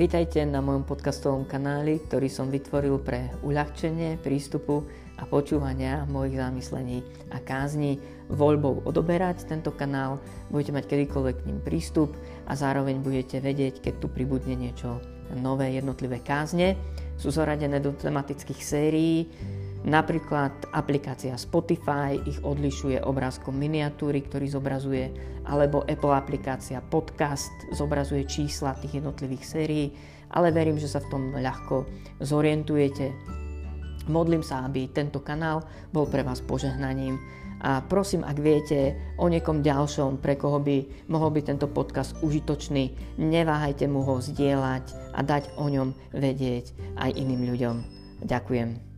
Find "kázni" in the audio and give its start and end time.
7.36-8.00